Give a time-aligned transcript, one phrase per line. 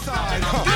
[0.00, 0.69] Side.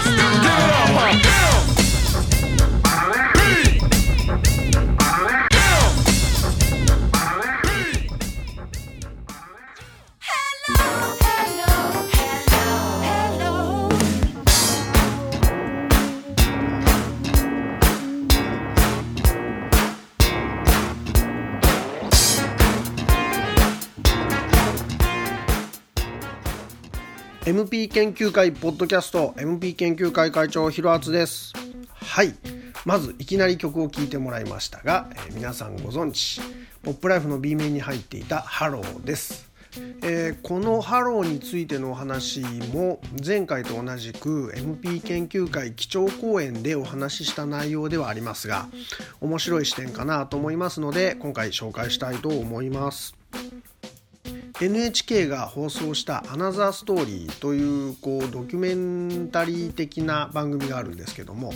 [27.44, 31.52] MP 研究会ポッドキャスト MP 研究会会長ひろあつです。
[31.94, 32.32] はい。
[32.86, 36.40] まずいきなり曲を聴いてもらいましたが、えー、皆さんご存知
[36.82, 39.50] ポップライフの B 面に入っていたハローです。
[40.02, 42.40] えー、このハローについてのお話
[42.72, 48.68] も前回と同じく MP 研究会基調講演でお話しした内容ではありますが
[49.20, 53.23] 面白い視点かなと思いますので今回紹介したいと思います。
[54.60, 61.52] NHK が放送した「アナザーストーリー」というこうドキュメンタリー的な番組があるんですけども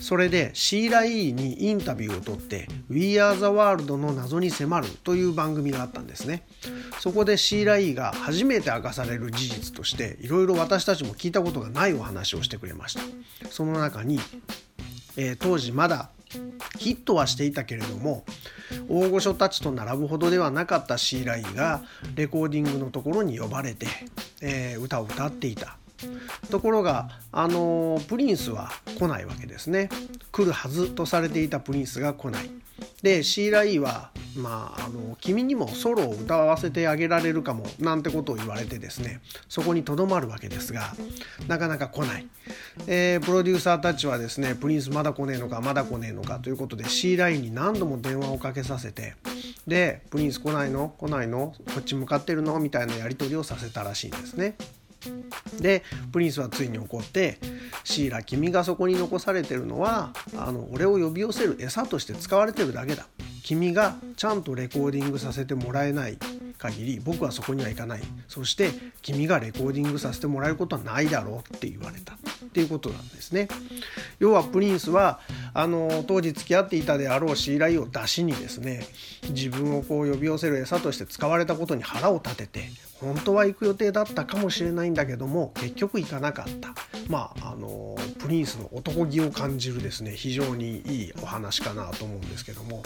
[0.00, 6.46] それでシーラ・イーにインタビューを取って「We Are the World」の謎に迫るという番組があったんですね。
[6.98, 13.02] そこでシーラ・イーが初めて明かされる事実としていろいろ私たちも聞いたことがないお話をしてくれました。
[13.50, 14.18] その中に、
[15.16, 16.10] えー、当時まだ
[16.78, 18.24] ヒットはしていたけれども
[18.90, 21.82] 大御所たちと並ぶほどではなかったシーラインが
[22.16, 23.86] レコーディングのところに呼ばれて、
[24.42, 25.76] えー、歌を歌っていた。
[26.50, 29.90] ところがあのプリンスは来ないわけですね。
[30.32, 32.50] 来るはずとされていたプリンスが来ない。
[33.02, 40.94] でシーラ・イーは、まあ、あの君にもソロを歌わせてあげられるかもなんてことを言われてですねそこにとどまるわけですが
[41.48, 42.26] なかなか来ない、
[42.86, 49.14] えー、プロデューサーたちはですねプリンスまだ来ねえのかまだ来ねえのかということでシーラ・イーに何度も電話をかけさせて
[49.66, 50.94] でプリンス来ないの？
[50.98, 51.54] 来ないの？
[51.74, 52.58] こっち向かってるの？
[52.58, 54.56] みたいなやり取りをさせたらしいんですね。
[55.60, 57.38] でプリンスはついに怒って
[57.84, 63.06] 「シーラ君がそこに残されてるのはあの俺を呼び寄せる餌として使われてるだけだ。
[63.42, 66.18] 君がちゃんとレコーディングさせてもらえない
[66.58, 68.02] 限り僕はそこには行かない。
[68.28, 68.70] そして
[69.02, 72.14] 君がレコーディングさせてもらえることはないだろうって言われた。
[72.14, 72.16] っ
[72.52, 73.48] ていうことなんですね。
[74.18, 75.20] 要はプリンスは
[75.52, 78.86] あの当時付き合っていたであろうシーライを出しにですね
[79.30, 82.68] 自分をこう呼び寄せる餌として使われたことに腹を立てて
[83.00, 86.74] 本当は行く予定だったかもしれないんだけども結局行かなかった
[87.08, 92.82] まああのプリンスの男気を感じるですね非常にいいお話かなと思うんですけども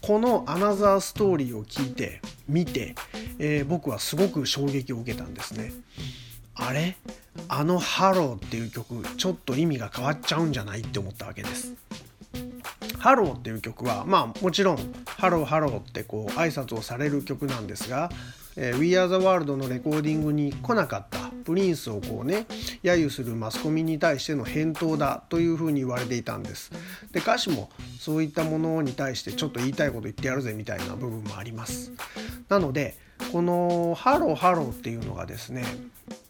[0.00, 2.94] この「アナザーストーリー」を聞いて見て、
[3.38, 5.72] えー、僕はすごく衝撃を受けたんですね。
[6.54, 6.96] あれ？
[7.48, 10.80] あの「ハロー」っていう曲ちょっと意味が変わっちゃうんじゃない？
[10.80, 11.72] って思ったわけです。
[13.02, 18.10] ハローっていう曲はまあもちろん「ハローハロー」ってこう挨拶をされる曲なんですが
[18.56, 22.46] えー、We Are the World のレコーディングに来なかったプリンスをこうね
[22.82, 26.70] 揶揄するマスコミに対しての返答だというふうに言われていたんです。
[27.12, 31.92] で歌詞もそういったものに対してちょっと言いたいこと言ってやるぜみたいな部分もあります。
[32.48, 32.96] なので
[33.32, 35.64] この「ハローハロー」っていうのがですね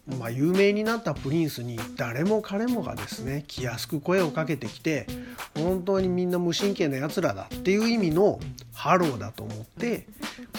[0.05, 5.07] まあ、有名になったプリンスに誰も彼もがですね気安く声をかけてきて
[5.55, 8.39] 本当にみんな無神経なやつらだっていう意味の
[8.73, 10.05] ハローだと思って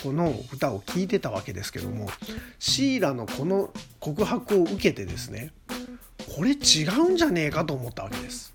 [0.02, 2.08] この歌を聴いてたわけですけども
[2.58, 5.52] シーラのこの告白を受けてですね
[6.34, 8.54] これ違うんじゃねえかと思ったわけです。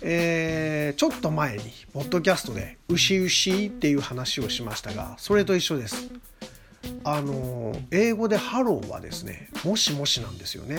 [0.00, 6.08] えー、ちょっと前にポッドキャストで「牛牛」っていう話をしましたがそれと一緒です。
[7.04, 10.78] あの英語で「ハロー」はですね「もしもし」なんですよね。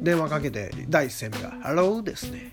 [0.00, 2.50] 電話かけて第一声目が「ハロー」ですね。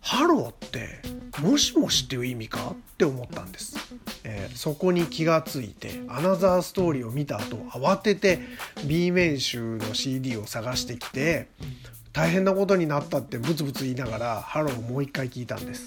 [0.00, 1.00] ハローって
[1.40, 2.74] もしもしっていう意味か？
[2.92, 3.76] って思ったんです、
[4.24, 8.40] えー、そこに気がついてアナザーストーリーを見た後慌てて
[8.84, 11.48] B 面集の CD を探してきて
[12.12, 15.86] 大変なことになったってブツブツ言いながらハローをもう一回聞いたんです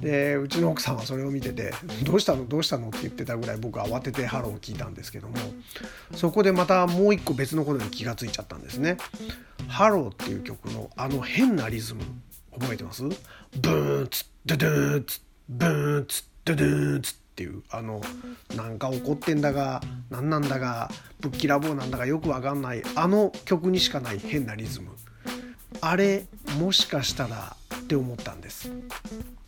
[0.00, 1.72] でうちの奥さんはそれを見てて
[2.04, 2.46] 「どうしたの？
[2.46, 5.36] どうしたの?」って言ってたぐらい僕慌ててハローを聞いたんですけども
[6.14, 8.98] そこでまたもう一個別のことに気がついちゃったんですね。
[9.68, 12.02] ハローっていう曲のあの変なリズム
[12.58, 13.02] 覚えてます？
[13.02, 18.02] ブーンツッドドゥーンツッブーンツッドドゥーンツッっていうあの
[18.54, 24.90] なんか怒ってんだが何なんだがぶっきらぼうなんだかよくわかんないあの曲にしかない変なリズム
[25.80, 26.26] あれ
[26.58, 28.70] もしかしたらって思ったんです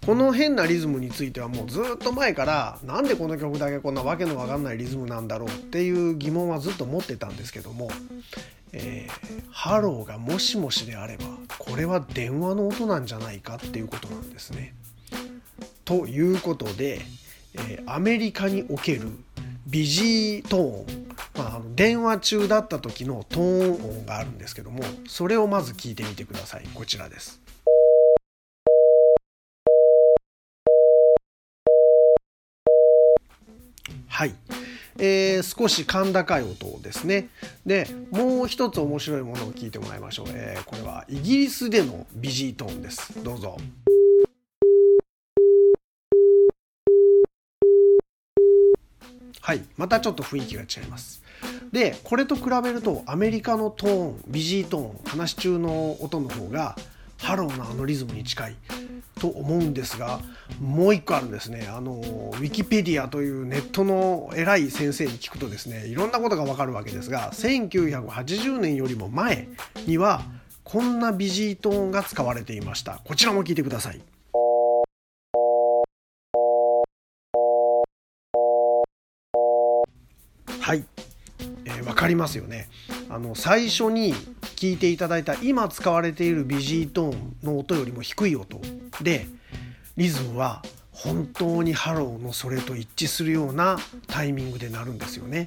[0.07, 7.91] この変なリズムについてはもうずっと前からなんでこの曲だけこんなわけのわかんないリズムなんだろうっていう疑問はずっと持ってたんですけども、
[8.73, 11.27] えー、ハローがもしもしであれば
[11.59, 14.75] これは電話の音なんじゃないかっていうことなんですね。
[15.85, 17.01] ということで、
[17.55, 19.11] えー、アメリカにおける
[19.67, 21.09] busy tone、
[21.59, 26.65] の電話中だった時のトーン音があるんですけどもそれをまず聞いてみてください。
[26.75, 27.41] こちらです。
[34.09, 34.35] はい、
[34.99, 37.29] えー、少し甲高い音ですね。
[37.65, 43.23] でもう一つ面白いものを聞いてもらいましょう、えー、これはイギリスでの busy tone です。
[43.23, 43.57] どうぞ。
[49.41, 49.63] はい。
[49.79, 51.23] またちょっと雰囲気が違います。
[51.73, 56.77] でこれと比べるとアメリカのトーン busy tone 話中の音の方が
[57.19, 58.57] ハローのあのリズムに近い
[59.21, 60.21] と思うんですが
[60.61, 61.69] もう一個あるんですね。
[61.69, 69.49] あのウィキペディアというネットの偉い先生に聞くとですねいろんなことがわかるわけですが1980年よりも前
[69.87, 70.23] には
[70.63, 73.01] こんなビジートーンが使われていました。
[73.05, 74.01] こちらも聞いてください。
[80.61, 80.85] はい。
[81.83, 82.69] 分かりますよね
[83.09, 84.15] あの最初に
[84.57, 88.61] 聞いていただいた今使われている busy tone の音よりも低い音
[89.03, 89.27] で
[89.97, 93.79] リズムは本当にハローのそれと一致するような
[94.09, 95.47] タイミングで鳴るんですよね。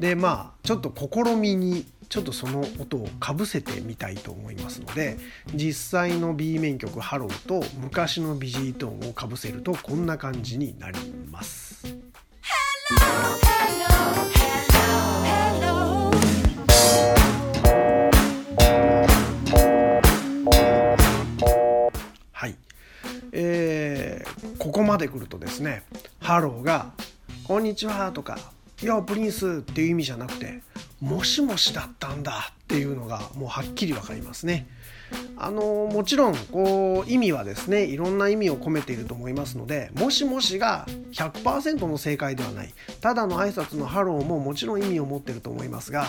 [0.00, 5.16] でまあちょっと試みにちょっとその音をかぶせてみたいと思いますので
[5.54, 10.98] 実際の B 面曲「ハロー」と昔の busy tone をかぶせるとこんな感じになり
[11.30, 11.86] ます。
[25.02, 25.82] で来るとですね
[26.20, 26.92] 「ハロー」が
[27.44, 30.62] 「こんにちは」とか「Yo プリンス」っていう意味じゃなくて
[31.00, 34.68] 「もしもしだったんだ」っていうのがもうはっきり分かりますね。
[35.36, 46.06] あのもちろんこう意味はですねいろんな意味を込めていると思いますので「もしもし」が100%の正解ではないただの挨拶の「ハロー」ももちろん意味を持ってると思いますが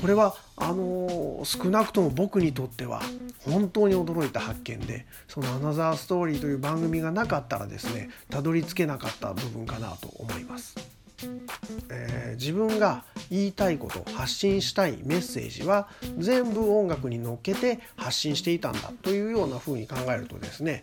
[0.00, 3.02] これはあの少なくとも僕にとっては
[3.44, 10.97] 本当に驚いた発見でその「アナザーストーリー」という番組がなかったらですねたどり着けなかった部分かなと思います。
[11.90, 15.88] えー、自分が言いたいこと発信したいメッセージは
[16.18, 20.82] 全部音楽に乗っけて発信していたんだというような風に考えるとですね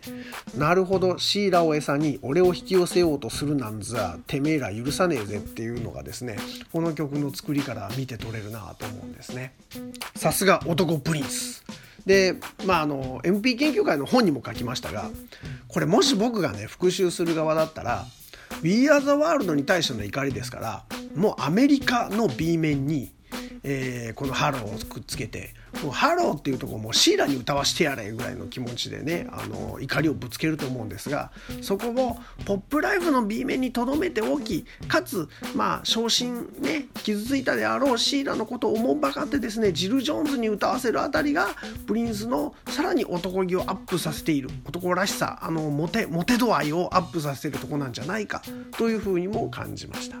[0.56, 6.36] なるほどシーラを餌に俺を引き寄せようとするなんざてめえら許さねえぜっていうのがですね
[6.72, 9.54] この曲の作りから見て取れるなと思うんですね。
[10.14, 11.64] さすが男プリンス。
[12.04, 15.10] でまああの MP 研究会の本にも書きましたが
[15.66, 18.04] これもし僕がね復習する側だったら
[18.62, 23.12] We Are the World に対しての怒りですからもうアメリカの B 面に、
[23.62, 25.54] えー、このハローをくっつけて
[25.90, 31.30] ハローっていうとこもシーラに歌わしてやれぐらいの気持ちでねあの怒りをぶつけると思うんですが
[31.62, 41.48] そこを Pop Life の B 面にとどめておきかつまあ傷心ね傷ついたであろうシーラのことをおもんぱかってですねジル・ジョーンズに歌わせるあたりが
[41.86, 48.42] プリンスのさらに男気をアップさせている男らしさあのモテモテ度合いをアップさせてるとこなんじゃないか
[48.76, 50.16] というふうにも感じました。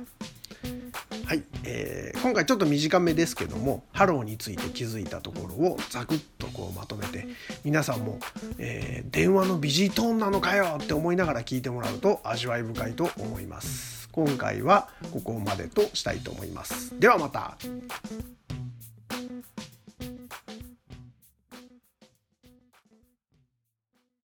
[1.26, 7.26] はい、えー、今回ちょっと短めですけどもハローについて気づいたところをザクッとこうまとめて
[7.64, 8.20] 皆さんも、
[8.58, 14.08] えー、電話の busy tone なのかよって思いながら聞いてもらうと味わい深いと思います。
[14.12, 16.98] 今回はここまでとしたいと思います。
[17.00, 17.58] ではまた。